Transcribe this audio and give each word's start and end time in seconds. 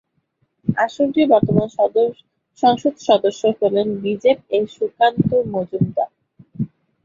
আসনটির 0.67 1.27
বর্তমান 1.33 1.67
সংসদ 2.63 2.93
সদস্য 3.07 3.41
হলেন 3.59 3.87
বিজেপ-এর 4.03 4.65
সুকান্ত 4.75 5.29
মজুমদার। 5.53 6.09